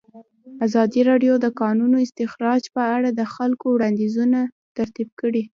ازادي 0.65 1.01
راډیو 1.09 1.33
د 1.39 1.41
د 1.45 1.47
کانونو 1.59 1.97
استخراج 2.05 2.63
په 2.75 2.81
اړه 2.95 3.09
د 3.13 3.21
خلکو 3.35 3.65
وړاندیزونه 3.71 4.39
ترتیب 4.77 5.09
کړي. 5.21 5.43